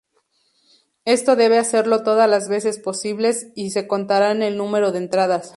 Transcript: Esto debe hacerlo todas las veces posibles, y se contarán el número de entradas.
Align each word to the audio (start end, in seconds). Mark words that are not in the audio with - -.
Esto 1.05 1.35
debe 1.35 1.59
hacerlo 1.59 2.01
todas 2.01 2.27
las 2.27 2.49
veces 2.49 2.79
posibles, 2.79 3.51
y 3.53 3.69
se 3.69 3.85
contarán 3.87 4.41
el 4.41 4.57
número 4.57 4.91
de 4.91 4.97
entradas. 4.97 5.49